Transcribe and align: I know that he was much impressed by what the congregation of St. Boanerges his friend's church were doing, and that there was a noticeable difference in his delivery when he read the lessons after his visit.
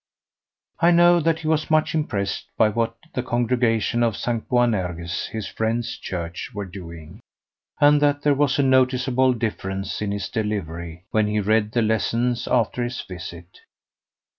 I 0.79 0.89
know 0.89 1.19
that 1.19 1.37
he 1.41 1.47
was 1.47 1.69
much 1.69 1.93
impressed 1.93 2.47
by 2.57 2.69
what 2.69 2.95
the 3.13 3.21
congregation 3.21 4.01
of 4.01 4.17
St. 4.17 4.49
Boanerges 4.49 5.27
his 5.27 5.45
friend's 5.45 5.95
church 5.95 6.49
were 6.55 6.65
doing, 6.65 7.19
and 7.79 8.01
that 8.01 8.23
there 8.23 8.33
was 8.33 8.57
a 8.57 8.63
noticeable 8.63 9.33
difference 9.33 10.01
in 10.01 10.11
his 10.11 10.27
delivery 10.27 11.03
when 11.11 11.27
he 11.27 11.39
read 11.39 11.73
the 11.73 11.83
lessons 11.83 12.47
after 12.47 12.83
his 12.83 12.99
visit. 13.03 13.59